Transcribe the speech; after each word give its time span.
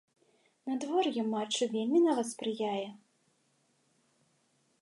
Надвор'е 0.69 1.23
матчу 1.33 1.63
вельмі 1.75 1.99
нават 2.07 2.27
спрыяе. 2.33 2.87